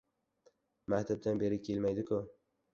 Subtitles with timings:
[0.95, 2.23] Maktabdan beri kelmaydi-ku.